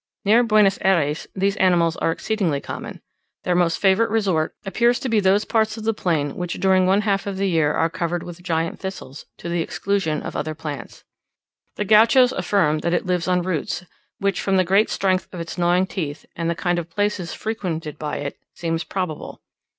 [0.25, 3.03] Near Buenos Ayres these animals are exceedingly common.
[3.43, 7.01] Their most favourite resort appears to be those parts of the plain which during one
[7.01, 11.03] half of the year are covered with giant thistles, to the exclusion of other plants.
[11.75, 13.85] The Gauchos affirm that it lives on roots;
[14.17, 17.99] which, from the great strength of its gnawing teeth, and the kind of places frequented
[17.99, 19.43] by it, seems probable.